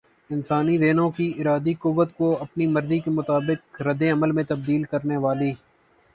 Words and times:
انسانی 0.29 0.77
ذہنوں 0.77 1.09
کی 1.11 1.27
ارادی 1.39 1.73
قوت 1.79 2.13
کو 2.13 2.31
اپنی 2.41 2.67
مرضی 2.67 2.99
کے 2.99 3.11
مطابق 3.11 3.81
ردعمل 3.81 4.31
میں 4.31 4.43
تبدیل 4.43 4.83
کرنے 4.83 5.17
والی 5.17 5.51